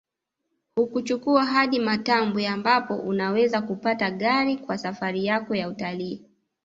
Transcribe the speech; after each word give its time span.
Hukuchukua 0.75 1.45
hadi 1.45 1.79
Matambwe 1.79 2.47
ambapo 2.47 2.95
unaweza 2.95 3.61
kupata 3.61 4.11
gari 4.11 4.57
kwa 4.57 4.77
safari 4.77 5.25
yako 5.25 5.55
ya 5.55 5.67
utalii 5.69 6.25